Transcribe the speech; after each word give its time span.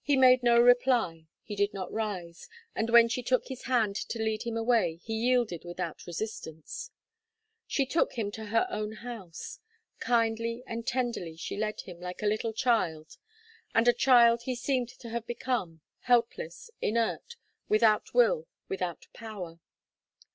He 0.00 0.16
made 0.16 0.42
no 0.42 0.58
reply, 0.58 1.26
he 1.42 1.54
did 1.54 1.74
not 1.74 1.92
rise, 1.92 2.48
and 2.74 2.88
when 2.88 3.06
she 3.06 3.22
took 3.22 3.48
his 3.48 3.64
hand 3.64 3.96
to 3.96 4.18
lead 4.18 4.44
him 4.44 4.56
away, 4.56 4.96
he 5.04 5.12
yielded 5.12 5.62
without 5.66 6.06
resistance. 6.06 6.90
She 7.66 7.84
took 7.84 8.14
him 8.14 8.30
to 8.30 8.46
her 8.46 8.66
own 8.70 8.92
house. 8.92 9.60
Kindly 10.00 10.62
and 10.66 10.86
tenderly 10.86 11.36
she 11.36 11.58
led 11.58 11.82
him, 11.82 12.00
like 12.00 12.22
a 12.22 12.26
little 12.26 12.54
child, 12.54 13.18
and 13.74 13.86
a 13.86 13.92
child 13.92 14.44
he 14.44 14.54
seemed 14.54 14.88
to 15.00 15.10
have 15.10 15.26
become, 15.26 15.82
helpless, 16.00 16.70
inert 16.80 17.36
without 17.68 18.14
will, 18.14 18.48
without 18.70 19.06
power. 19.12 19.60